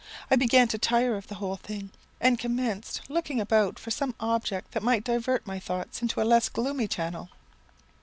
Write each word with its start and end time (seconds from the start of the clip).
I 0.31 0.35
began 0.35 0.67
to 0.69 0.79
tire 0.79 1.15
of 1.15 1.27
the 1.27 1.35
whole 1.35 1.57
thing, 1.57 1.91
and 2.19 2.39
commenced 2.39 3.01
looking 3.07 3.39
about 3.39 3.77
for 3.77 3.91
some 3.91 4.15
object 4.19 4.71
that 4.71 4.81
might 4.81 5.03
divert 5.03 5.45
my 5.45 5.59
thoughts 5.59 6.01
into 6.01 6.19
a 6.19 6.23
less 6.25 6.49
gloomy 6.49 6.87
channel. 6.87 7.29